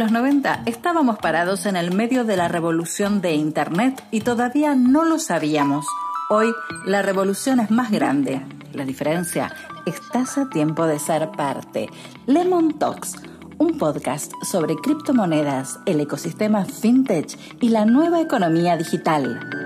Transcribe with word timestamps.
los 0.00 0.12
90 0.12 0.62
estábamos 0.64 1.18
parados 1.18 1.66
en 1.66 1.76
el 1.76 1.94
medio 1.94 2.24
de 2.24 2.34
la 2.34 2.48
revolución 2.48 3.20
de 3.20 3.34
Internet 3.34 4.02
y 4.10 4.22
todavía 4.22 4.74
no 4.74 5.04
lo 5.04 5.18
sabíamos. 5.18 5.84
Hoy 6.30 6.50
la 6.86 7.02
revolución 7.02 7.60
es 7.60 7.70
más 7.70 7.90
grande. 7.90 8.40
La 8.72 8.86
diferencia, 8.86 9.54
estás 9.84 10.38
a 10.38 10.48
tiempo 10.48 10.86
de 10.86 10.98
ser 10.98 11.30
parte. 11.32 11.90
Lemon 12.24 12.78
Talks, 12.78 13.16
un 13.58 13.76
podcast 13.76 14.32
sobre 14.42 14.74
criptomonedas, 14.76 15.78
el 15.84 16.00
ecosistema 16.00 16.64
fintech 16.64 17.36
y 17.60 17.68
la 17.68 17.84
nueva 17.84 18.22
economía 18.22 18.78
digital. 18.78 19.59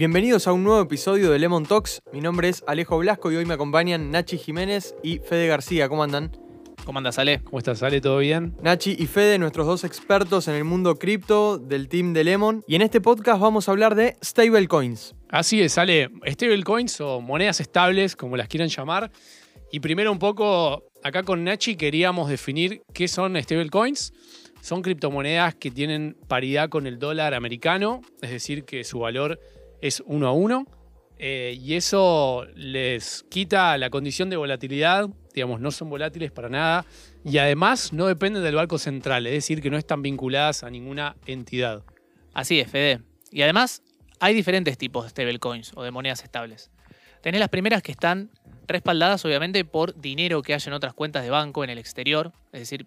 Bienvenidos 0.00 0.46
a 0.46 0.54
un 0.54 0.64
nuevo 0.64 0.80
episodio 0.80 1.30
de 1.30 1.38
Lemon 1.38 1.66
Talks. 1.66 2.00
Mi 2.10 2.22
nombre 2.22 2.48
es 2.48 2.64
Alejo 2.66 2.96
Blasco 2.96 3.30
y 3.30 3.36
hoy 3.36 3.44
me 3.44 3.52
acompañan 3.52 4.10
Nachi 4.10 4.38
Jiménez 4.38 4.94
y 5.02 5.18
Fede 5.18 5.46
García. 5.46 5.90
¿Cómo 5.90 6.02
andan? 6.02 6.34
¿Cómo 6.86 7.00
andas, 7.00 7.18
Ale? 7.18 7.42
¿Cómo 7.44 7.58
estás, 7.58 7.82
Ale? 7.82 8.00
¿Todo 8.00 8.16
bien? 8.16 8.56
Nachi 8.62 8.96
y 8.98 9.06
Fede, 9.06 9.38
nuestros 9.38 9.66
dos 9.66 9.84
expertos 9.84 10.48
en 10.48 10.54
el 10.54 10.64
mundo 10.64 10.94
cripto 10.94 11.58
del 11.58 11.88
team 11.88 12.14
de 12.14 12.24
Lemon. 12.24 12.64
Y 12.66 12.76
en 12.76 12.80
este 12.80 13.02
podcast 13.02 13.42
vamos 13.42 13.68
a 13.68 13.72
hablar 13.72 13.94
de 13.94 14.16
stablecoins. 14.24 15.14
Así 15.28 15.60
es, 15.60 15.76
Ale. 15.76 16.08
Stablecoins 16.26 16.98
o 17.02 17.20
monedas 17.20 17.60
estables, 17.60 18.16
como 18.16 18.38
las 18.38 18.48
quieran 18.48 18.70
llamar. 18.70 19.10
Y 19.70 19.80
primero 19.80 20.10
un 20.10 20.18
poco, 20.18 20.82
acá 21.04 21.24
con 21.24 21.44
Nachi 21.44 21.76
queríamos 21.76 22.30
definir 22.30 22.80
qué 22.94 23.06
son 23.06 23.36
stablecoins. 23.36 24.14
Son 24.62 24.80
criptomonedas 24.80 25.56
que 25.56 25.70
tienen 25.70 26.16
paridad 26.26 26.70
con 26.70 26.86
el 26.86 26.98
dólar 26.98 27.34
americano, 27.34 28.00
es 28.22 28.30
decir, 28.30 28.64
que 28.64 28.82
su 28.84 29.00
valor 29.00 29.38
es 29.80 30.02
uno 30.06 30.28
a 30.28 30.32
uno. 30.32 30.66
Eh, 31.18 31.58
y 31.60 31.74
eso 31.74 32.46
les 32.54 33.24
quita 33.28 33.76
la 33.76 33.90
condición 33.90 34.30
de 34.30 34.36
volatilidad, 34.36 35.10
digamos, 35.34 35.60
no 35.60 35.70
son 35.70 35.90
volátiles 35.90 36.32
para 36.32 36.48
nada. 36.48 36.86
Y 37.24 37.36
además 37.38 37.92
no 37.92 38.06
dependen 38.06 38.42
del 38.42 38.54
Banco 38.54 38.78
Central, 38.78 39.26
es 39.26 39.34
decir, 39.34 39.60
que 39.60 39.70
no 39.70 39.76
están 39.76 40.00
vinculadas 40.00 40.64
a 40.64 40.70
ninguna 40.70 41.16
entidad. 41.26 41.84
Así 42.32 42.58
es, 42.58 42.70
Fede. 42.70 43.02
Y 43.30 43.42
además 43.42 43.82
hay 44.18 44.34
diferentes 44.34 44.78
tipos 44.78 45.04
de 45.04 45.10
stablecoins 45.10 45.72
o 45.74 45.82
de 45.82 45.90
monedas 45.90 46.22
estables. 46.22 46.70
Tenés 47.22 47.40
las 47.40 47.50
primeras 47.50 47.82
que 47.82 47.92
están 47.92 48.30
respaldadas 48.66 49.24
obviamente 49.24 49.64
por 49.64 50.00
dinero 50.00 50.42
que 50.42 50.54
hay 50.54 50.60
en 50.64 50.72
otras 50.72 50.94
cuentas 50.94 51.22
de 51.22 51.30
banco 51.30 51.64
en 51.64 51.70
el 51.70 51.78
exterior, 51.78 52.32
es 52.52 52.60
decir, 52.60 52.86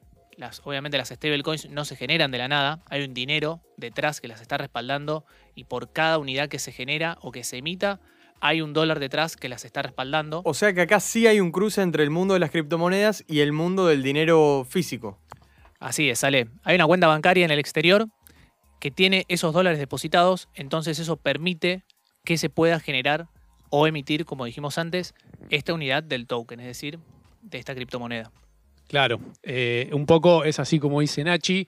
obviamente 0.64 0.98
las 0.98 1.10
stablecoins 1.10 1.70
no 1.70 1.86
se 1.86 1.96
generan 1.96 2.32
de 2.32 2.38
la 2.38 2.48
nada, 2.48 2.84
hay 2.90 3.04
un 3.04 3.14
dinero 3.14 3.62
detrás 3.78 4.22
que 4.22 4.28
las 4.28 4.42
está 4.42 4.58
respaldando 4.58 5.26
y 5.56 5.66
por 5.66 5.92
cada 5.92 6.18
unidad 6.18 6.50
que 6.50 6.60
se 6.60 6.72
genera 6.72 7.18
o 7.22 7.32
que 7.32 7.44
se 7.44 7.58
emita, 7.58 8.00
hay 8.40 8.62
un 8.62 8.74
dólar 8.74 9.00
detrás 9.00 9.38
que 9.38 9.48
las 9.48 9.64
está 9.64 9.82
respaldando. 9.82 10.42
O 10.44 10.54
sea 10.54 10.74
que 10.74 10.82
acá 10.82 11.00
sí 11.00 11.28
hay 11.28 11.40
un 11.40 11.52
cruce 11.52 11.82
entre 11.82 12.04
el 12.04 12.10
mundo 12.10 12.34
de 12.34 12.42
las 12.42 12.52
criptomonedas 12.52 13.24
y 13.28 13.40
el 13.40 13.54
mundo 13.54 13.88
del 13.88 14.04
dinero 14.04 14.66
físico. 14.70 15.20
Así 15.80 16.10
es, 16.10 16.20
sale. 16.20 16.50
Hay 16.64 16.76
una 16.76 16.86
cuenta 16.86 17.08
bancaria 17.08 17.46
en 17.46 17.52
el 17.52 17.60
exterior 17.60 18.08
que 18.80 18.92
tiene 18.92 19.26
esos 19.30 19.54
dólares 19.54 19.80
depositados, 19.80 20.50
entonces 20.56 21.00
eso 21.00 21.16
permite 21.16 21.86
que 22.26 22.38
se 22.38 22.50
pueda 22.50 22.80
generar 22.80 23.28
o 23.70 23.88
emitir, 23.88 24.26
como 24.26 24.46
dijimos 24.46 24.78
antes, 24.78 25.14
esta 25.50 25.74
unidad 25.74 26.04
del 26.04 26.28
token, 26.28 26.60
es 26.60 26.68
decir, 26.68 27.00
de 27.42 27.60
esta 27.60 27.76
criptomoneda. 27.76 28.32
Claro, 28.88 29.20
eh, 29.42 29.90
un 29.94 30.06
poco 30.06 30.44
es 30.44 30.60
así 30.60 30.80
como 30.80 31.02
dice 31.02 31.24
Nachi. 31.24 31.68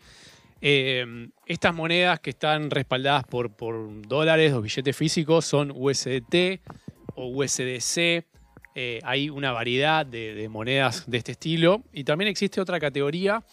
Eh, 0.61 1.27
estas 1.45 1.75
monedas 1.75 2.19
que 2.19 2.31
están 2.31 2.69
respaldadas 2.71 3.23
por, 3.25 3.52
dólares 4.08 4.53
o 4.53 4.61
billetes 4.61 4.95
físicos 4.95 5.45
son 5.45 5.71
USDT 5.75 6.61
o 7.16 7.27
USDC. 7.27 8.25
Eh, 8.77 8.99
hay 9.03 9.30
una 9.30 9.52
variedad 9.52 10.05
de, 10.05 10.47
monedas 10.49 11.09
de 11.09 11.17
este 11.17 11.33
estilo. 11.33 11.83
Y 11.93 12.03
también 12.03 12.30
existe 12.30 12.61
otra 12.61 12.80
categoría 12.80 13.43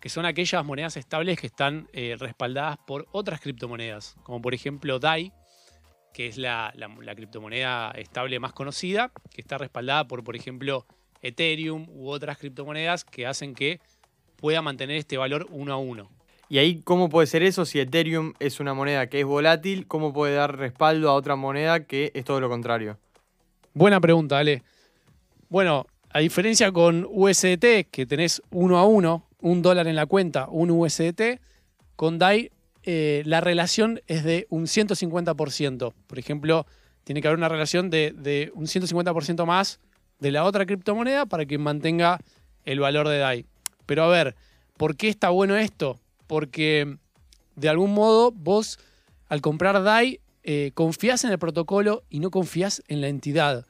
que 0.00 0.08
son 0.08 0.26
aquellas 0.26 0.64
monedas 0.64 0.96
estables 0.96 1.40
que 1.40 1.48
están 1.48 1.88
respaldadas 1.92 2.78
por 2.86 3.08
otras 3.10 3.40
criptomonedas, 3.40 4.14
como 4.22 4.40
por 4.40 4.54
ejemplo 4.54 5.00
DAI, 5.00 5.32
que 6.14 6.28
es 6.28 6.38
la, 6.38 6.72
la 6.76 7.14
criptomoneda 7.16 7.90
estable 7.92 8.38
más 8.38 8.52
conocida, 8.52 9.10
que 9.34 9.40
está 9.40 9.58
respaldada 9.58 10.06
por, 10.06 10.22
por 10.22 10.36
ejemplo, 10.36 10.86
Ethereum 11.22 11.86
u 11.90 12.08
otras 12.08 12.38
criptomonedas 12.38 13.04
que 13.04 13.26
hacen 13.26 13.54
que 13.54 13.80
pueda 14.36 14.62
mantener 14.62 14.96
este 14.96 15.16
valor 15.16 15.46
uno 15.50 15.72
a 15.72 15.76
uno. 15.76 16.10
¿Y 16.48 16.58
ahí 16.58 16.80
cómo 16.82 17.10
puede 17.10 17.26
ser 17.26 17.42
eso 17.42 17.66
si 17.66 17.78
Ethereum 17.78 18.32
es 18.38 18.58
una 18.60 18.72
moneda 18.72 19.08
que 19.08 19.20
es 19.20 19.26
volátil? 19.26 19.86
¿Cómo 19.86 20.12
puede 20.12 20.34
dar 20.34 20.56
respaldo 20.56 21.10
a 21.10 21.14
otra 21.14 21.36
moneda 21.36 21.84
que 21.84 22.10
es 22.14 22.24
todo 22.24 22.40
lo 22.40 22.48
contrario? 22.48 22.98
Buena 23.74 24.00
pregunta, 24.00 24.38
Ale. 24.38 24.62
Bueno, 25.50 25.86
a 26.10 26.20
diferencia 26.20 26.72
con 26.72 27.06
USDT, 27.10 27.90
que 27.90 28.06
tenés 28.06 28.40
uno 28.50 28.78
a 28.78 28.86
uno, 28.86 29.28
un 29.40 29.60
dólar 29.60 29.88
en 29.88 29.96
la 29.96 30.06
cuenta, 30.06 30.48
un 30.48 30.70
USDT, 30.70 31.40
con 31.96 32.18
DAI 32.18 32.50
eh, 32.84 33.22
la 33.26 33.42
relación 33.42 34.00
es 34.06 34.24
de 34.24 34.46
un 34.48 34.64
150%. 34.64 35.92
Por 36.06 36.18
ejemplo, 36.18 36.66
tiene 37.04 37.20
que 37.20 37.28
haber 37.28 37.38
una 37.38 37.48
relación 37.50 37.90
de, 37.90 38.14
de 38.16 38.50
un 38.54 38.64
150% 38.64 39.44
más 39.44 39.80
de 40.18 40.32
la 40.32 40.44
otra 40.44 40.66
criptomoneda 40.66 41.26
para 41.26 41.46
que 41.46 41.58
mantenga 41.58 42.18
el 42.64 42.80
valor 42.80 43.08
de 43.08 43.18
DAI. 43.18 43.46
Pero 43.86 44.04
a 44.04 44.08
ver, 44.08 44.36
¿por 44.76 44.96
qué 44.96 45.08
está 45.08 45.30
bueno 45.30 45.56
esto? 45.56 45.98
Porque 46.26 46.98
de 47.56 47.68
algún 47.68 47.94
modo 47.94 48.32
vos 48.32 48.78
al 49.28 49.40
comprar 49.40 49.82
DAI 49.82 50.20
eh, 50.42 50.72
confías 50.74 51.24
en 51.24 51.30
el 51.30 51.38
protocolo 51.38 52.02
y 52.10 52.20
no 52.20 52.30
confías 52.30 52.82
en 52.88 53.00
la 53.00 53.08
entidad. 53.08 53.66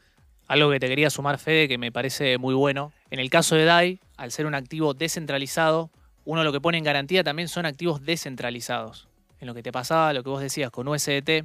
Algo 0.46 0.70
que 0.70 0.80
te 0.80 0.88
quería 0.88 1.10
sumar, 1.10 1.38
Fede, 1.38 1.68
que 1.68 1.78
me 1.78 1.92
parece 1.92 2.38
muy 2.38 2.54
bueno. 2.54 2.92
En 3.10 3.20
el 3.20 3.30
caso 3.30 3.54
de 3.54 3.64
DAI, 3.64 4.00
al 4.16 4.32
ser 4.32 4.46
un 4.46 4.54
activo 4.54 4.94
descentralizado, 4.94 5.90
uno 6.24 6.44
lo 6.44 6.52
que 6.52 6.60
pone 6.60 6.78
en 6.78 6.84
garantía 6.84 7.22
también 7.22 7.48
son 7.48 7.66
activos 7.66 8.04
descentralizados. 8.04 9.08
En 9.40 9.46
lo 9.46 9.54
que 9.54 9.62
te 9.62 9.72
pasaba, 9.72 10.12
lo 10.12 10.22
que 10.22 10.30
vos 10.30 10.40
decías 10.40 10.70
con 10.70 10.88
USDT, 10.88 11.44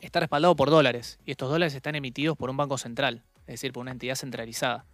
está 0.00 0.20
respaldado 0.20 0.56
por 0.56 0.70
dólares 0.70 1.18
y 1.26 1.32
estos 1.32 1.50
dólares 1.50 1.74
están 1.74 1.94
emitidos 1.94 2.36
por 2.36 2.50
un 2.50 2.56
banco 2.56 2.78
central 2.78 3.22
es 3.40 3.54
decir, 3.54 3.72
por 3.72 3.82
una 3.82 3.92
entidad 3.92 4.14
centralizada. 4.14 4.84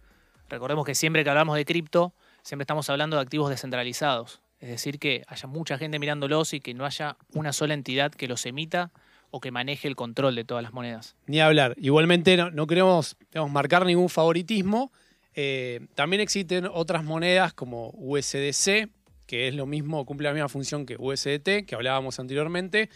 Recordemos 0.49 0.85
que 0.85 0.95
siempre 0.95 1.23
que 1.23 1.29
hablamos 1.29 1.55
de 1.55 1.65
cripto, 1.65 2.13
siempre 2.41 2.63
estamos 2.63 2.89
hablando 2.89 3.17
de 3.17 3.21
activos 3.21 3.49
descentralizados, 3.49 4.41
es 4.59 4.69
decir, 4.69 4.97
que 4.99 5.23
haya 5.27 5.47
mucha 5.47 5.77
gente 5.77 5.99
mirándolos 5.99 6.53
y 6.53 6.61
que 6.61 6.73
no 6.73 6.85
haya 6.85 7.17
una 7.33 7.53
sola 7.53 7.73
entidad 7.73 8.11
que 8.11 8.27
los 8.27 8.45
emita 8.45 8.91
o 9.29 9.39
que 9.39 9.51
maneje 9.51 9.87
el 9.87 9.95
control 9.95 10.35
de 10.35 10.45
todas 10.45 10.63
las 10.63 10.73
monedas. 10.73 11.15
Ni 11.27 11.39
hablar. 11.39 11.75
Igualmente 11.77 12.37
no, 12.37 12.67
queremos 12.67 13.17
marcar 13.49 13.85
ningún 13.85 14.09
favoritismo. 14.09 14.91
Eh, 15.35 15.87
también 15.95 16.21
existen 16.21 16.67
otras 16.71 17.03
monedas 17.03 17.53
como 17.53 17.91
USDC, 17.93 18.89
que 19.27 19.47
es 19.47 19.53
lo 19.53 19.65
mismo, 19.65 20.05
cumple 20.05 20.29
la 20.29 20.33
misma 20.33 20.49
función 20.49 20.85
que 20.85 20.95
USDT, 20.97 21.65
que 21.67 21.75
hablábamos 21.75 22.19
anteriormente, 22.19 22.89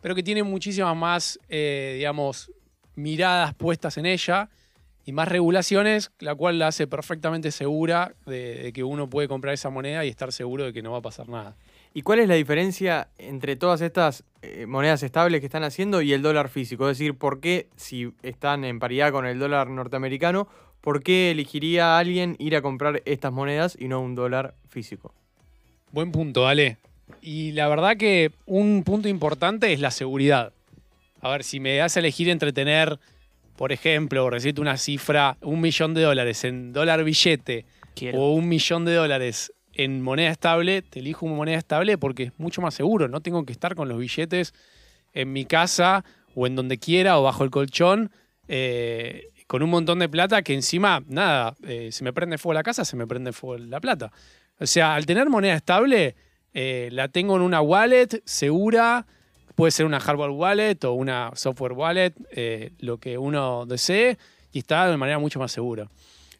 pero 0.00 0.14
que 0.14 0.22
tiene 0.22 0.42
muchísimas 0.42 0.96
más, 0.96 1.38
eh, 1.48 1.94
digamos, 1.96 2.50
miradas 2.96 3.54
puestas 3.54 3.96
en 3.98 4.06
ella 4.06 4.48
y 5.04 5.12
más 5.12 5.28
regulaciones, 5.28 6.12
la 6.18 6.34
cual 6.34 6.58
la 6.58 6.68
hace 6.68 6.86
perfectamente 6.86 7.50
segura 7.50 8.14
de, 8.26 8.72
que 8.74 8.84
uno 8.84 9.08
puede 9.10 9.28
comprar 9.28 9.54
esa 9.54 9.70
moneda 9.70 10.04
y 10.04 10.08
estar 10.08 10.32
seguro 10.32 10.64
de 10.64 10.72
que 10.72 10.82
no 10.82 10.92
va 10.92 10.98
a 10.98 11.02
pasar 11.02 11.28
nada. 11.28 11.56
¿Y 11.92 12.02
cuál 12.02 12.20
es 12.20 12.28
la 12.28 12.34
diferencia 12.34 13.08
entre 13.18 13.56
todas 13.56 13.80
estas 13.80 14.24
eh, 14.42 14.66
monedas 14.66 15.02
estables 15.02 15.40
que 15.40 15.46
están 15.46 15.62
haciendo 15.62 16.02
y 16.02 16.12
el 16.12 16.22
dólar 16.22 16.48
físico? 16.48 16.88
Es 16.88 16.98
decir, 16.98 17.14
¿por 17.16 17.40
qué, 17.40 17.68
si 17.76 18.12
están 18.22 18.64
en 18.64 18.80
paridad 18.80 19.12
con 19.12 19.26
el 19.26 19.38
dólar 19.38 19.68
norteamericano, 19.68 20.48
por 20.80 21.02
qué 21.02 21.30
elegiría 21.30 21.94
a 21.94 21.98
alguien 21.98 22.36
ir 22.38 22.56
a 22.56 22.62
comprar 22.62 23.02
estas 23.04 23.32
monedas 23.32 23.76
y 23.78 23.88
no 23.88 24.00
un 24.00 24.14
dólar 24.14 24.54
físico? 24.68 25.14
Buen 25.92 26.10
punto, 26.10 26.48
Ale. 26.48 26.78
Y 27.20 27.52
la 27.52 27.68
verdad 27.68 27.96
que 27.96 28.32
un 28.46 28.82
punto 28.82 29.08
importante 29.08 29.72
es 29.72 29.80
la 29.80 29.90
seguridad. 29.90 30.52
A 31.20 31.30
ver, 31.30 31.44
si 31.44 31.60
me 31.60 31.76
das 31.76 31.96
a 31.96 32.00
elegir 32.00 32.28
entre 32.28 32.52
tener 32.52 32.98
por 33.56 33.72
ejemplo, 33.72 34.28
recibirte 34.30 34.60
una 34.60 34.76
cifra, 34.76 35.36
un 35.40 35.60
millón 35.60 35.94
de 35.94 36.02
dólares 36.02 36.44
en 36.44 36.72
dólar 36.72 37.04
billete 37.04 37.66
o 38.14 38.34
un 38.34 38.48
millón 38.48 38.84
de 38.84 38.94
dólares 38.94 39.52
en 39.72 40.02
moneda 40.02 40.30
estable, 40.30 40.82
te 40.82 41.00
elijo 41.00 41.26
una 41.26 41.36
moneda 41.36 41.58
estable 41.58 41.98
porque 41.98 42.24
es 42.24 42.32
mucho 42.38 42.62
más 42.62 42.74
seguro. 42.74 43.08
No 43.08 43.20
tengo 43.20 43.44
que 43.44 43.52
estar 43.52 43.74
con 43.74 43.88
los 43.88 43.98
billetes 43.98 44.54
en 45.12 45.32
mi 45.32 45.44
casa 45.44 46.04
o 46.34 46.46
en 46.46 46.56
donde 46.56 46.78
quiera 46.78 47.18
o 47.18 47.22
bajo 47.22 47.44
el 47.44 47.50
colchón 47.50 48.10
eh, 48.48 49.30
con 49.46 49.62
un 49.62 49.70
montón 49.70 49.98
de 49.98 50.08
plata 50.08 50.42
que 50.42 50.54
encima, 50.54 51.02
nada, 51.06 51.54
eh, 51.66 51.90
se 51.92 52.04
me 52.04 52.12
prende 52.12 52.38
fuego 52.38 52.54
la 52.54 52.62
casa, 52.62 52.84
se 52.84 52.96
me 52.96 53.06
prende 53.06 53.32
fuego 53.32 53.64
la 53.64 53.80
plata. 53.80 54.10
O 54.58 54.66
sea, 54.66 54.94
al 54.94 55.06
tener 55.06 55.28
moneda 55.28 55.54
estable, 55.54 56.16
eh, 56.52 56.88
la 56.92 57.08
tengo 57.08 57.36
en 57.36 57.42
una 57.42 57.60
wallet 57.60 58.22
segura, 58.24 59.06
Puede 59.54 59.70
ser 59.70 59.86
una 59.86 60.00
hardware 60.00 60.30
wallet 60.30 60.84
o 60.84 60.92
una 60.92 61.30
software 61.34 61.72
wallet, 61.72 62.14
eh, 62.30 62.72
lo 62.78 62.98
que 62.98 63.18
uno 63.18 63.66
desee, 63.66 64.18
y 64.52 64.58
está 64.58 64.88
de 64.88 64.96
manera 64.96 65.18
mucho 65.18 65.38
más 65.38 65.52
segura. 65.52 65.88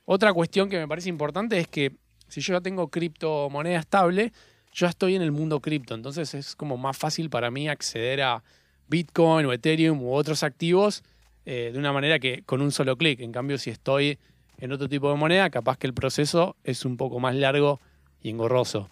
Otra 0.05 0.33
cuestión 0.33 0.69
que 0.69 0.79
me 0.79 0.89
parece 0.89 1.09
importante 1.09 1.59
es 1.59 1.69
que 1.69 1.93
si 2.29 2.41
yo 2.41 2.55
ya 2.55 2.61
tengo 2.61 2.89
criptomoneda 2.89 3.79
estable, 3.79 4.33
yo 4.73 4.87
estoy 4.87 5.15
en 5.15 5.23
el 5.23 5.31
mundo 5.31 5.61
cripto, 5.61 5.95
entonces 5.95 6.35
es 6.35 6.57
como 6.57 6.77
más 6.77 6.97
fácil 6.97 7.31
para 7.31 7.51
mí 7.51 7.69
acceder 7.69 8.23
a 8.23 8.43
Bitcoin 8.89 9.47
o 9.47 9.53
Ethereum 9.53 10.03
u 10.03 10.13
otros 10.13 10.43
activos 10.43 11.05
eh, 11.47 11.71
de 11.73 11.79
una 11.79 11.93
manera 11.93 12.19
que 12.19 12.43
con 12.43 12.61
un 12.61 12.73
solo 12.73 12.97
clic. 12.97 13.21
En 13.21 13.33
cambio, 13.33 13.59
si 13.59 13.71
estoy 13.71 14.19
en 14.59 14.73
otro 14.73 14.89
tipo 14.89 15.11
de 15.11 15.17
moneda, 15.17 15.51
capaz 15.51 15.79
que 15.79 15.87
el 15.87 15.95
proceso 15.95 16.57
es 16.65 16.85
un 16.85 16.97
poco 16.97 17.21
más 17.21 17.35
largo 17.35 17.81
y 18.21 18.31
engorroso. 18.31 18.91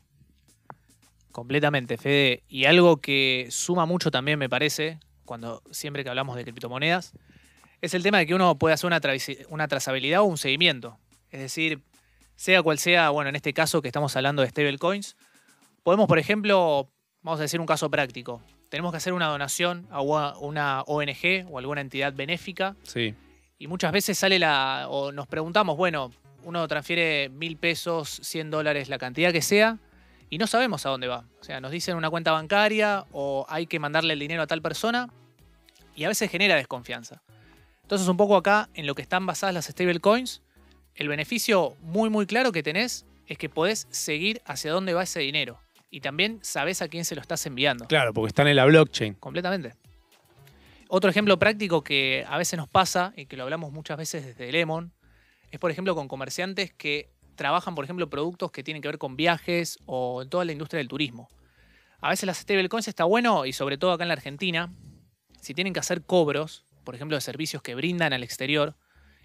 Completamente, 1.32 1.96
Fede. 1.96 2.44
Y 2.48 2.66
algo 2.66 2.98
que 2.98 3.48
suma 3.50 3.86
mucho 3.86 4.10
también, 4.10 4.38
me 4.38 4.48
parece, 4.48 5.00
cuando 5.24 5.62
siempre 5.70 6.04
que 6.04 6.10
hablamos 6.10 6.36
de 6.36 6.44
criptomonedas, 6.44 7.14
es 7.80 7.94
el 7.94 8.02
tema 8.02 8.18
de 8.18 8.26
que 8.26 8.34
uno 8.34 8.58
puede 8.58 8.74
hacer 8.74 8.86
una, 8.86 9.00
una 9.48 9.68
trazabilidad 9.68 10.20
o 10.20 10.24
un 10.24 10.38
seguimiento. 10.38 10.98
Es 11.30 11.40
decir, 11.40 11.82
sea 12.36 12.62
cual 12.62 12.78
sea, 12.78 13.10
bueno, 13.10 13.30
en 13.30 13.36
este 13.36 13.52
caso 13.52 13.82
que 13.82 13.88
estamos 13.88 14.14
hablando 14.16 14.42
de 14.42 14.48
stablecoins, 14.48 15.16
podemos, 15.82 16.06
por 16.06 16.18
ejemplo, 16.18 16.90
vamos 17.22 17.40
a 17.40 17.42
decir 17.42 17.60
un 17.60 17.66
caso 17.66 17.90
práctico. 17.90 18.42
Tenemos 18.68 18.92
que 18.92 18.98
hacer 18.98 19.12
una 19.12 19.26
donación 19.26 19.86
a 19.90 20.00
una 20.00 20.82
ONG 20.82 21.46
o 21.50 21.58
alguna 21.58 21.80
entidad 21.80 22.12
benéfica. 22.12 22.76
Sí. 22.84 23.14
Y 23.58 23.66
muchas 23.66 23.92
veces 23.92 24.18
sale 24.18 24.38
la. 24.38 24.86
o 24.88 25.12
nos 25.12 25.26
preguntamos, 25.26 25.76
bueno, 25.76 26.10
uno 26.44 26.66
transfiere 26.68 27.28
mil 27.28 27.56
pesos, 27.56 28.20
100 28.22 28.50
dólares, 28.50 28.88
la 28.88 28.98
cantidad 28.98 29.32
que 29.32 29.42
sea, 29.42 29.78
y 30.32 30.38
no 30.38 30.46
sabemos 30.46 30.86
a 30.86 30.88
dónde 30.88 31.08
va. 31.08 31.26
O 31.42 31.44
sea, 31.44 31.60
nos 31.60 31.70
dicen 31.70 31.94
una 31.94 32.08
cuenta 32.08 32.32
bancaria 32.32 33.04
o 33.12 33.44
hay 33.50 33.66
que 33.66 33.78
mandarle 33.78 34.14
el 34.14 34.18
dinero 34.18 34.40
a 34.40 34.46
tal 34.46 34.62
persona, 34.62 35.10
y 35.94 36.04
a 36.04 36.08
veces 36.08 36.30
genera 36.30 36.56
desconfianza. 36.56 37.20
Entonces, 37.82 38.08
un 38.08 38.16
poco 38.16 38.34
acá, 38.38 38.70
en 38.72 38.86
lo 38.86 38.94
que 38.94 39.02
están 39.02 39.26
basadas 39.26 39.54
las 39.54 39.66
stablecoins, 39.66 40.40
el 40.94 41.08
beneficio 41.08 41.76
muy, 41.82 42.08
muy 42.08 42.24
claro 42.24 42.50
que 42.50 42.62
tenés 42.62 43.04
es 43.26 43.36
que 43.36 43.50
podés 43.50 43.86
seguir 43.90 44.40
hacia 44.46 44.72
dónde 44.72 44.94
va 44.94 45.02
ese 45.02 45.20
dinero. 45.20 45.58
Y 45.90 46.00
también 46.00 46.38
sabés 46.40 46.80
a 46.80 46.88
quién 46.88 47.04
se 47.04 47.14
lo 47.14 47.20
estás 47.20 47.44
enviando. 47.44 47.84
Claro, 47.84 48.14
porque 48.14 48.28
están 48.28 48.48
en 48.48 48.56
la 48.56 48.64
blockchain. 48.64 49.12
Completamente. 49.16 49.74
Otro 50.88 51.10
ejemplo 51.10 51.38
práctico 51.38 51.84
que 51.84 52.24
a 52.26 52.38
veces 52.38 52.56
nos 52.56 52.68
pasa 52.68 53.12
y 53.18 53.26
que 53.26 53.36
lo 53.36 53.42
hablamos 53.42 53.70
muchas 53.70 53.98
veces 53.98 54.24
desde 54.24 54.50
Lemon 54.50 54.94
es, 55.50 55.60
por 55.60 55.70
ejemplo, 55.70 55.94
con 55.94 56.08
comerciantes 56.08 56.72
que 56.72 57.10
trabajan, 57.34 57.74
por 57.74 57.84
ejemplo, 57.84 58.08
productos 58.08 58.50
que 58.50 58.62
tienen 58.62 58.82
que 58.82 58.88
ver 58.88 58.98
con 58.98 59.16
viajes 59.16 59.78
o 59.86 60.22
en 60.22 60.28
toda 60.28 60.44
la 60.44 60.52
industria 60.52 60.78
del 60.78 60.88
turismo. 60.88 61.28
A 62.00 62.10
veces 62.10 62.26
las 62.26 62.38
stablecoins 62.38 62.88
está 62.88 63.04
bueno 63.04 63.46
y 63.46 63.52
sobre 63.52 63.78
todo 63.78 63.92
acá 63.92 64.04
en 64.04 64.08
la 64.08 64.14
Argentina, 64.14 64.72
si 65.40 65.54
tienen 65.54 65.72
que 65.72 65.80
hacer 65.80 66.02
cobros, 66.04 66.64
por 66.84 66.94
ejemplo, 66.94 67.16
de 67.16 67.20
servicios 67.20 67.62
que 67.62 67.74
brindan 67.74 68.12
al 68.12 68.22
exterior 68.22 68.76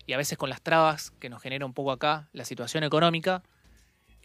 y 0.05 0.13
a 0.13 0.17
veces 0.17 0.37
con 0.37 0.49
las 0.49 0.61
trabas 0.61 1.11
que 1.11 1.29
nos 1.29 1.41
genera 1.41 1.65
un 1.65 1.73
poco 1.73 1.91
acá 1.91 2.29
la 2.33 2.45
situación 2.45 2.83
económica, 2.83 3.43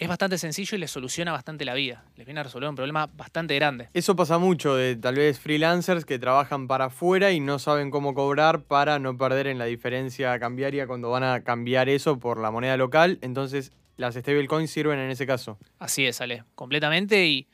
es 0.02 0.08
bastante 0.08 0.36
sencillo 0.36 0.76
y 0.76 0.80
les 0.80 0.90
soluciona 0.90 1.30
bastante 1.30 1.64
la 1.64 1.74
vida. 1.74 2.04
Les 2.16 2.26
viene 2.26 2.40
a 2.40 2.42
resolver 2.42 2.68
un 2.68 2.74
problema 2.74 3.06
bastante 3.06 3.54
grande. 3.54 3.88
Eso 3.94 4.16
pasa 4.16 4.36
mucho 4.38 4.74
de 4.74 4.96
tal 4.96 5.14
vez 5.14 5.38
freelancers 5.38 6.04
que 6.04 6.18
trabajan 6.18 6.66
para 6.66 6.86
afuera 6.86 7.30
y 7.30 7.38
no 7.38 7.60
saben 7.60 7.92
cómo 7.92 8.12
cobrar 8.12 8.64
para 8.64 8.98
no 8.98 9.16
perder 9.16 9.46
en 9.46 9.58
la 9.58 9.66
diferencia 9.66 10.36
cambiaria 10.40 10.88
cuando 10.88 11.10
van 11.10 11.22
a 11.22 11.44
cambiar 11.44 11.88
eso 11.88 12.18
por 12.18 12.40
la 12.40 12.50
moneda 12.50 12.76
local. 12.76 13.18
Entonces, 13.22 13.70
las 13.96 14.16
stablecoins 14.16 14.72
sirven 14.72 14.98
en 14.98 15.10
ese 15.10 15.24
caso. 15.24 15.56
Así 15.78 16.04
es, 16.04 16.20
Ale, 16.20 16.42
completamente. 16.56 17.24
Y 17.26 17.46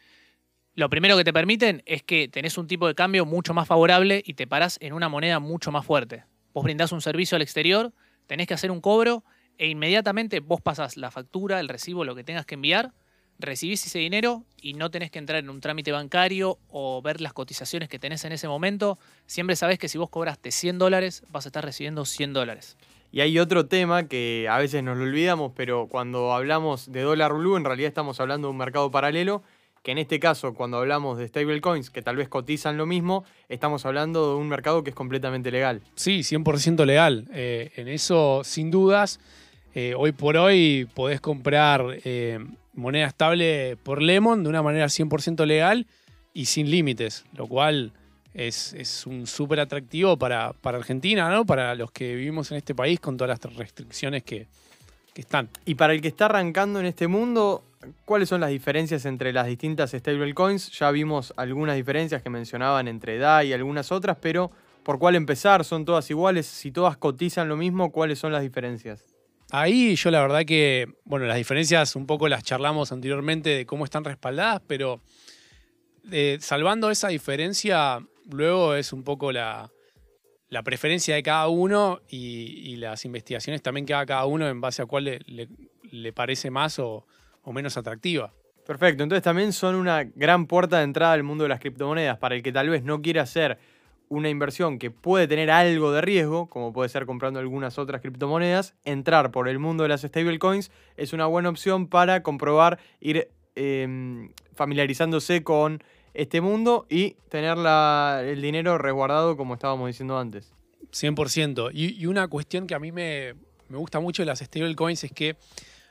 lo 0.75 0.89
primero 0.89 1.19
que 1.19 1.25
te 1.25 1.35
permiten 1.35 1.83
es 1.85 2.03
que 2.03 2.29
tenés 2.29 2.57
un 2.57 2.67
tipo 2.67 2.87
de 2.87 2.95
cambio 2.95 3.27
mucho 3.27 3.53
más 3.53 3.69
favorable 3.69 4.23
y 4.25 4.35
te 4.35 4.47
parás 4.47 4.79
en 4.81 4.95
una 4.95 5.11
moneda 5.11 5.39
mucho 5.39 5.71
más 5.71 5.85
fuerte. 5.85 6.25
Vos 6.55 6.65
brindás 6.65 6.93
un 6.93 7.03
servicio 7.03 7.37
al 7.37 7.43
exterior, 7.43 7.93
tenés 8.27 8.47
que 8.47 8.55
hacer 8.55 8.71
un 8.71 8.81
cobro 8.81 9.23
e 9.59 9.69
inmediatamente 9.69 10.41
vos 10.41 10.61
pasas 10.61 10.97
la 10.97 11.11
factura, 11.11 11.61
el 11.61 11.69
recibo, 11.69 12.05
lo 12.05 12.15
que 12.15 12.25
tengas 12.25 12.47
que 12.47 12.55
enviar, 12.55 12.93
recibís 13.39 13.85
ese 13.87 13.99
dinero 13.99 14.45
y 14.61 14.75
no 14.75 14.91
tenés 14.91 15.11
que 15.11 15.19
entrar 15.19 15.39
en 15.39 15.51
un 15.51 15.61
trámite 15.61 15.93
bancario 15.93 16.59
o 16.69 17.03
ver 17.03 17.21
las 17.21 17.33
cotizaciones 17.33 17.89
que 17.89 17.99
tenés 17.99 18.25
en 18.25 18.33
ese 18.33 18.49
momento. 18.49 18.99
Siempre 19.27 19.57
sabés 19.57 19.79
que 19.79 19.89
si 19.89 19.99
vos 19.99 20.11
cobraste 20.11 20.51
100 20.51 20.79
dólares, 20.79 21.23
vas 21.31 21.47
a 21.47 21.49
estar 21.49 21.65
recibiendo 21.65 22.05
100 22.05 22.33
dólares. 22.33 22.77
Y 23.11 23.21
hay 23.21 23.39
otro 23.39 23.67
tema 23.67 24.07
que 24.07 24.49
a 24.51 24.59
veces 24.59 24.83
nos 24.83 24.99
lo 24.99 25.05
olvidamos, 25.05 25.53
pero 25.55 25.87
cuando 25.89 26.33
hablamos 26.33 26.93
de 26.93 27.03
dólar 27.03 27.33
blue, 27.35 27.57
en 27.57 27.65
realidad 27.65 27.89
estamos 27.89 28.21
hablando 28.21 28.49
de 28.49 28.53
un 28.53 28.59
mercado 28.59 28.91
paralelo 28.91 29.43
que 29.83 29.93
en 29.93 29.99
este 29.99 30.19
caso, 30.19 30.55
cuando 30.55 30.79
hablamos 30.79 31.19
de 31.19 31.29
stablecoins, 31.29 31.91
que 31.91 32.03
tal 32.03 32.17
vez 32.17 32.29
cotizan 32.29 32.77
lo 32.77 32.87
mismo, 32.87 33.25
estamos 33.49 33.87
hablando 33.87 34.33
de 34.33 34.37
un 34.37 34.49
mercado 34.49 34.83
que 34.83 34.91
es 34.91 34.97
completamente 34.97 35.51
legal. 35.51 35.81
Sí, 35.95 36.21
100% 36.21 36.85
legal. 36.85 37.27
Eh, 37.33 37.71
en 37.77 37.89
eso, 37.89 38.43
sin 38.45 38.71
dudas, 38.71 39.21
eh, 39.75 39.95
hoy 39.97 40.13
por 40.13 40.37
hoy 40.37 40.89
podés 40.95 41.21
comprar 41.21 41.99
eh, 42.05 42.39
moneda 42.75 43.07
estable 43.07 43.77
por 43.83 44.01
Lemon 44.03 44.43
de 44.43 44.49
una 44.49 44.63
manera 44.63 44.87
100% 44.87 45.45
legal 45.45 45.87
y 46.33 46.47
sin 46.47 46.71
límites, 46.71 47.25
lo 47.35 47.47
cual 47.47 47.93
es, 48.35 49.05
un 49.07 49.27
súper 49.27 49.61
atractivo 49.61 50.17
para, 50.17 50.55
Argentina, 50.63 51.29
¿no? 51.31 51.45
Para 51.45 51.75
los 51.75 51.91
que 51.91 52.15
vivimos 52.15 52.51
en 52.51 52.59
este 52.59 52.75
país 52.75 53.01
con 53.01 53.17
todas 53.17 53.41
las 53.41 53.57
restricciones 53.57 54.23
que, 54.23 54.47
que 55.13 55.21
están. 55.21 55.49
Y 55.65 55.75
para 55.75 55.93
el 55.93 56.01
que 56.01 56.09
está 56.09 56.27
arrancando 56.27 56.79
en 56.79 56.87
este 56.87 57.09
mundo, 57.09 57.65
¿cuáles 58.05 58.29
son 58.29 58.41
las 58.41 58.51
diferencias 58.51 59.05
entre 59.07 59.33
las 59.33 59.47
distintas 59.47 59.91
stablecoins? 59.91 60.71
Ya 60.79 60.91
vimos 60.91 61.35
algunas 61.37 61.77
diferencias 61.77 62.23
que 62.23 62.31
mencionaban 62.31 62.87
entre 62.87 63.19
DAI 63.19 63.49
y 63.49 63.53
algunas 63.53 63.91
otras, 63.91 64.17
pero 64.21 64.51
¿por 64.85 64.99
cuál 64.99 65.17
empezar? 65.17 65.65
¿Son 65.65 65.85
todas 65.85 66.09
iguales? 66.11 66.47
Si 66.47 66.71
todas 66.71 66.97
cotizan 66.97 67.49
lo 67.49 67.57
mismo, 67.57 67.91
¿cuáles 67.91 68.19
son 68.19 68.33
las 68.33 68.43
diferencias? 68.43 69.08
Ahí 69.51 69.97
yo 69.97 70.11
la 70.11 70.21
verdad 70.21 70.45
que, 70.45 70.89
bueno, 71.05 71.25
las 71.25 71.39
diferencias 71.39 71.97
un 71.97 72.07
poco 72.07 72.29
las 72.29 72.43
charlamos 72.43 72.93
anteriormente 72.93 73.51
de 73.51 73.67
cómo 73.67 73.85
están 73.85 74.05
respaldadas, 74.05 74.61
pero 74.67 75.01
eh, 76.11 76.37
salvando 76.41 76.91
esa 76.91 77.09
diferencia, 77.09 78.07
luego 78.31 78.75
es 78.75 78.93
un 78.93 79.05
poco 79.05 79.33
la, 79.33 79.71
preferencia 80.65 81.15
de 81.15 81.23
cada 81.23 81.49
uno 81.49 82.01
y, 82.11 82.77
las 82.77 83.07
investigaciones 83.07 83.63
también 83.63 83.87
que 83.87 83.95
haga 83.95 84.07
cada 84.07 84.27
uno 84.27 84.47
en 84.47 84.61
base 84.61 84.83
a 84.83 84.87
cuál 84.87 85.19
le, 85.25 86.13
parece 86.13 86.51
más 86.51 86.79
o, 86.79 87.07
o 87.43 87.53
menos 87.53 87.79
atractiva. 87.79 88.35
Perfecto, 88.67 89.03
entonces 89.03 89.23
también 89.23 89.55
son 89.55 89.77
una 89.77 90.05
gran 90.05 90.47
puerta 90.47 90.77
de 90.79 90.85
entrada 90.85 91.15
al 91.15 91.23
mundo 91.23 91.45
de 91.45 91.49
las 91.49 91.61
criptomonedas 91.61 92.19
para 92.19 92.35
el 92.35 92.43
que 92.43 92.53
tal 92.53 92.69
vez 92.69 92.83
no 92.83 93.01
quiera 93.01 93.23
hacer 93.23 93.59
una 94.09 94.29
inversión 94.29 94.79
que 94.79 94.91
puede 94.91 95.29
tener 95.29 95.51
algo 95.51 95.93
de 95.93 96.01
riesgo, 96.01 96.49
como 96.49 96.73
puede 96.73 96.89
ser 96.89 97.07
comprando 97.07 97.41
algunas 97.41 97.79
otras 97.79 98.01
criptomonedas, 98.01 98.75
entrar 98.85 99.31
por 99.31 99.49
el 99.49 99.59
mundo 99.59 99.83
de 99.83 99.91
las 99.91 100.03
stablecoins 100.03 100.71
es 100.97 101.13
una 101.13 101.27
buena 101.27 101.49
opción 101.49 101.87
para 101.87 102.23
comprobar, 102.23 102.79
ir 103.01 103.29
em, 103.55 104.31
familiarizándose 104.55 105.43
con 105.43 105.83
este 106.15 106.41
mundo 106.41 106.87
y 106.89 107.17
tener 107.29 107.57
el 107.59 108.43
dinero 108.43 108.79
resguardado 108.79 109.37
como 109.37 109.55
estábamos 109.55 109.89
diciendo 109.89 110.19
antes. 110.19 110.53
100%. 110.93 111.71
Y, 111.73 112.07
una 112.07 112.29
cuestión 112.29 112.67
que 112.67 112.75
a 112.75 112.79
mí 112.79 112.93
me, 112.93 113.35
gusta 113.69 114.01
mucho 114.01 114.23
de 114.23 114.27
las 114.27 114.41
stablecoins 114.41 115.05
es 115.05 115.13
que 115.13 115.37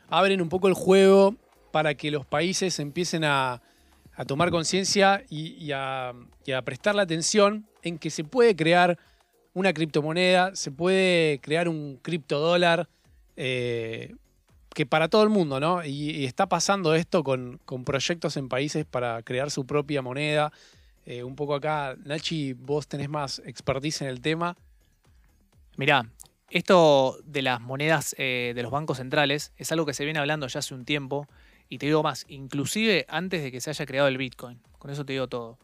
abren 0.09 0.41
un 0.41 0.49
poco 0.49 0.67
el 0.67 0.73
juego 0.73 1.35
para 1.71 1.93
que 1.95 2.09
los 2.11 2.25
países 2.25 2.79
empiecen 2.79 3.23
a, 3.23 3.61
tomar 4.25 4.49
conciencia 4.51 5.23
y, 5.29 5.71
a, 5.71 6.13
y 6.45 6.51
a 6.51 6.61
prestarle 6.63 7.01
atención 7.01 7.67
en 7.83 7.99
que 7.99 8.09
se 8.09 8.23
puede 8.23 8.55
crear 8.55 8.97
una 9.53 9.73
criptomoneda, 9.73 10.55
se 10.55 10.71
puede 10.71 11.39
crear 11.39 11.67
un 11.67 11.97
criptodólar 12.01 12.87
eh, 13.35 14.13
que 14.73 14.85
para 14.85 15.07
todo 15.07 15.23
el 15.23 15.29
mundo, 15.29 15.59
¿no? 15.59 15.83
Y, 15.83 16.25
está 16.25 16.47
pasando 16.47 16.93
esto 16.93 17.23
con, 17.23 17.59
proyectos 17.83 18.37
en 18.37 18.49
países 18.49 18.85
para 18.85 19.23
crear 19.23 19.49
su 19.49 19.65
propia 19.65 20.03
moneda. 20.03 20.51
Eh, 21.07 21.23
un 21.23 21.35
poco 21.35 21.55
acá, 21.55 21.95
Nachi, 22.05 22.53
vos 22.53 22.87
tenés 22.87 23.09
más 23.09 23.41
expertise 23.45 24.03
en 24.03 24.09
el 24.09 24.21
tema. 24.21 24.55
Mirá, 25.77 26.07
esto 26.51 27.17
de 27.23 27.41
las 27.41 27.59
monedas 27.59 28.13
eh, 28.19 28.53
de 28.55 28.61
los 28.61 28.71
bancos 28.71 28.97
centrales 28.97 29.53
es 29.57 29.71
algo 29.71 29.87
que 29.87 29.95
se 29.95 30.03
viene 30.03 30.19
hablando 30.19 30.47
ya 30.47 30.59
hace 30.59 30.75
un 30.75 30.85
tiempo. 30.85 31.27
Y 31.69 31.77
te 31.79 31.87
digo 31.87 32.03
más, 32.03 32.25
inclusive 32.27 33.05
antes 33.09 33.43
de 33.43 33.51
que 33.51 33.61
se 33.61 33.69
haya 33.69 33.85
creado 33.85 34.07
el 34.07 34.17
Bitcoin. 34.17 34.59
Con 34.79 34.91
eso 34.91 35.05
te 35.05 35.13
digo 35.13 35.27
todo 35.27 35.57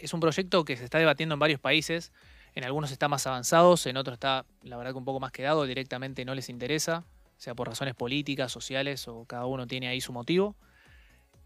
es 0.00 0.14
un 0.14 0.20
proyecto 0.20 0.64
que 0.64 0.76
se 0.76 0.84
está 0.84 0.98
debatiendo 0.98 1.34
en 1.34 1.38
varios 1.38 1.60
países. 1.60 2.12
En 2.54 2.64
algunos 2.64 2.90
está 2.90 3.08
más 3.08 3.26
avanzados, 3.26 3.86
en 3.86 3.96
otros 3.96 4.14
está, 4.14 4.44
la 4.62 4.76
verdad, 4.76 4.92
que 4.92 4.98
un 4.98 5.04
poco 5.04 5.20
más 5.20 5.32
quedado, 5.32 5.64
directamente 5.66 6.24
no 6.24 6.34
les 6.34 6.48
interesa, 6.48 7.04
sea 7.36 7.54
por 7.54 7.68
razones 7.68 7.94
políticas, 7.94 8.50
sociales 8.50 9.06
o 9.06 9.24
cada 9.24 9.46
uno 9.46 9.66
tiene 9.66 9.88
ahí 9.88 10.00
su 10.00 10.12
motivo. 10.12 10.56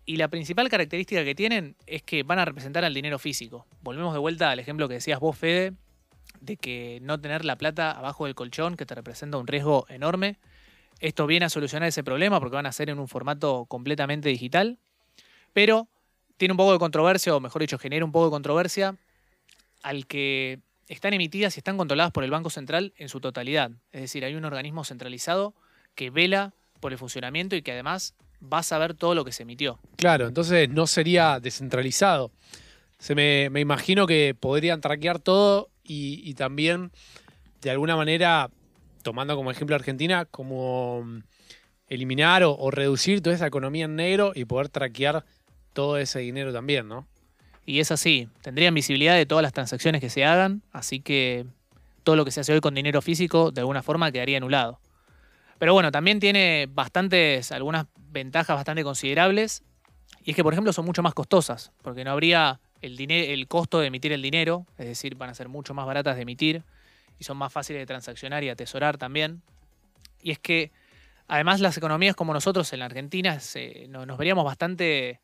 Y 0.07 0.17
la 0.17 0.29
principal 0.29 0.69
característica 0.69 1.25
que 1.25 1.35
tienen 1.35 1.77
es 1.87 2.03
que 2.03 2.23
van 2.23 2.39
a 2.39 2.45
representar 2.45 2.85
al 2.85 2.95
dinero 2.95 3.19
físico. 3.19 3.67
Volvemos 3.83 4.13
de 4.13 4.19
vuelta 4.19 4.51
al 4.51 4.59
ejemplo 4.59 4.89
que 4.89 4.95
decías 4.95 5.21
vos, 5.21 5.37
Fede, 5.37 5.73
de 6.41 6.57
que 6.57 6.99
no 7.03 7.21
tener 7.21 7.45
la 7.45 7.57
plata 7.57 7.91
abajo 7.91 8.27
del 8.27 8.35
colchón, 8.35 8.77
que 8.77 8.87
te 8.87 8.95
representa 8.95 9.39
un 9.39 9.47
riesgo 9.47 9.87
enorme. 9.89 10.39
Esto 11.05 11.27
viene 11.27 11.45
a 11.45 11.51
solucionar 11.51 11.87
ese 11.87 12.03
problema 12.03 12.41
porque 12.41 12.55
van 12.55 12.65
a 12.65 12.73
ser 12.73 12.89
en 12.89 12.99
un 12.99 13.09
formato 13.09 13.67
completamente 13.67 14.31
digital. 14.31 14.79
Pero 15.53 15.87
tiene 16.39 16.53
un 16.53 16.57
poco 16.57 16.73
de 16.73 16.79
controversia, 16.79 17.37
o 17.37 17.41
mejor 17.41 17.61
dicho, 17.61 17.79
genera 17.79 18.07
un 18.07 18.11
poco 18.11 18.25
de 18.25 18.31
controversia 18.31 18.97
al 19.83 20.07
que 20.07 20.61
están 20.89 21.13
emitidas 21.13 21.59
y 21.59 21.61
están 21.61 21.77
controladas 21.77 22.11
por 22.11 22.25
el 22.25 22.31
Banco 22.31 22.49
Central 22.49 22.95
en 22.97 23.11
su 23.11 23.21
totalidad. 23.21 23.71
Es 23.93 24.01
decir, 24.01 24.25
hay 24.25 24.35
un 24.35 24.47
organismo 24.47 24.83
centralizado 24.83 25.53
que 25.95 26.09
vela 26.09 26.55
por 26.81 26.93
el 26.93 26.97
funcionamiento 26.99 27.55
y 27.55 27.61
que 27.61 27.73
además 27.73 28.15
va 28.43 28.61
a 28.61 28.63
saber 28.63 28.95
todo 28.95 29.15
lo 29.15 29.27
que 29.27 29.33
se 29.33 29.43
emitió. 29.43 29.79
Claro, 29.97 30.27
entonces 30.27 30.71
no 30.71 30.87
sería 30.87 31.39
descentralizado. 31.39 32.31
Se 32.99 33.15
me, 33.15 33.51
imagino 33.61 34.07
que 34.07 34.35
podrían 34.35 34.81
traquear 34.81 35.19
todo 35.19 35.69
y, 35.83 36.33
también 36.33 36.93
de 37.61 37.71
alguna 37.71 37.95
manera, 37.95 38.49
tomando 39.05 39.37
como 39.37 39.53
ejemplo 39.53 39.77
Argentina, 39.77 40.25
como 40.25 41.05
mm, 41.05 41.19
eliminar 41.89 42.43
o, 42.43 42.71
reducir 42.73 43.21
toda 43.21 43.37
esa 43.37 43.47
economía 43.47 43.85
en 43.85 43.95
negro 43.95 44.33
y 44.35 44.47
poder 44.47 44.69
traquear 44.69 45.25
todo 45.73 45.99
ese 45.99 46.19
dinero 46.19 46.53
también, 46.53 46.89
¿no? 46.89 47.07
Y 47.67 47.79
es 47.79 47.93
así, 47.93 48.29
tendrían 48.43 48.75
visibilidad 48.75 49.15
de 49.15 49.27
todas 49.27 49.43
las 49.43 49.53
transacciones 49.53 50.01
que 50.01 50.11
se 50.11 50.25
hagan, 50.25 50.63
así 50.73 51.01
que 51.01 51.47
todo 52.03 52.17
lo 52.17 52.25
que 52.25 52.31
se 52.31 52.41
hace 52.41 52.53
hoy 52.53 52.61
con 52.61 52.75
dinero 52.75 53.01
físico 53.01 53.53
de 53.53 53.61
alguna 53.61 53.83
forma 53.83 54.11
quedaría 54.11 54.39
anulado. 54.39 54.81
Pero 55.59 55.73
bueno, 55.73 55.93
también 55.93 56.19
tiene 56.19 56.69
bastantes, 56.69 57.53
algunas 57.53 57.87
ventajas 58.11 58.57
bastante 58.57 58.83
considerables, 58.83 59.63
y 60.25 60.31
es 60.31 60.37
que 60.37 60.43
por 60.43 60.53
ejemplo 60.53 60.73
son 60.73 60.85
mucho 60.85 61.03
más 61.03 61.15
costosas, 61.15 61.73
porque 61.83 62.05
no 62.05 62.11
habría 62.11 62.61
el, 62.83 62.99
el 63.11 63.49
costo 63.49 63.81
de 63.81 63.87
emitir 63.87 64.13
el 64.13 64.23
dinero, 64.23 64.67
es 64.79 64.87
decir, 64.87 65.15
van 65.15 65.31
a 65.31 65.35
ser 65.35 65.49
mucho 65.49 65.75
más 65.75 65.87
baratas 65.87 66.17
de 66.17 66.23
emitir 66.23 66.65
y 67.19 67.25
son 67.25 67.37
más 67.37 67.53
fáciles 67.53 67.81
de 67.81 67.87
transaccionar 67.87 68.45
y 68.45 68.49
atesorar 68.49 68.99
también. 68.99 69.43
Y 70.23 70.31
es 70.31 70.39
que 70.39 70.73
además 71.29 71.61
las 71.61 71.77
economías 71.77 72.17
como 72.17 72.33
nosotros 72.33 72.73
en 72.73 72.81
la 72.81 72.87
Argentina 72.87 73.39
nos 73.89 74.19
veríamos 74.19 74.45
bastante 74.45 75.21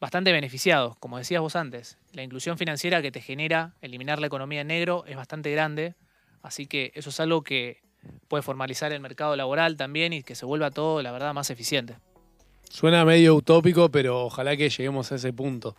bastante 0.00 0.32
beneficiados, 0.32 0.96
como 0.98 1.16
decías 1.16 1.40
vos 1.40 1.56
antes. 1.56 1.96
La 2.12 2.22
inclusión 2.22 2.58
financiera 2.58 3.00
que 3.00 3.10
te 3.10 3.22
genera 3.22 3.72
eliminar 3.80 4.20
la 4.20 4.26
economía 4.26 4.60
en 4.60 4.66
negro 4.66 5.04
es 5.06 5.16
bastante 5.16 5.50
grande, 5.50 5.94
así 6.42 6.66
que 6.66 6.92
eso 6.94 7.08
es 7.08 7.20
algo 7.20 7.42
que 7.42 7.80
puede 8.28 8.42
formalizar 8.42 8.92
el 8.92 9.00
mercado 9.00 9.34
laboral 9.34 9.78
también 9.78 10.12
y 10.12 10.22
que 10.22 10.34
se 10.34 10.44
vuelva 10.44 10.70
todo, 10.70 11.00
la 11.00 11.10
verdad, 11.10 11.32
más 11.32 11.48
eficiente. 11.48 11.96
Suena 12.68 13.04
medio 13.06 13.34
utópico, 13.34 13.88
pero 13.90 14.26
ojalá 14.26 14.56
que 14.56 14.68
lleguemos 14.68 15.10
a 15.10 15.14
ese 15.14 15.32
punto. 15.32 15.74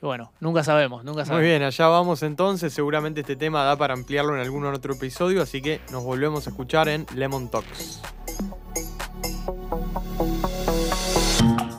Y 0.00 0.06
bueno, 0.06 0.32
nunca 0.40 0.62
sabemos, 0.62 1.04
nunca 1.04 1.24
sabemos. 1.24 1.42
Muy 1.42 1.48
bien, 1.48 1.62
allá 1.62 1.88
vamos 1.88 2.22
entonces. 2.22 2.72
Seguramente 2.72 3.20
este 3.20 3.34
tema 3.36 3.64
da 3.64 3.76
para 3.76 3.94
ampliarlo 3.94 4.34
en 4.34 4.40
algún 4.40 4.64
otro 4.66 4.94
episodio, 4.94 5.42
así 5.42 5.60
que 5.60 5.80
nos 5.90 6.04
volvemos 6.04 6.46
a 6.46 6.50
escuchar 6.50 6.88
en 6.88 7.04
Lemon 7.14 7.50
Talks. 7.50 8.00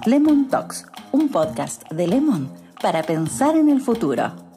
Lemon 0.05 0.49
Talks, 0.49 0.85
un 1.11 1.29
podcast 1.29 1.89
de 1.91 2.07
Lemon 2.07 2.49
para 2.81 3.03
pensar 3.03 3.55
en 3.55 3.69
el 3.69 3.79
futuro. 3.79 4.48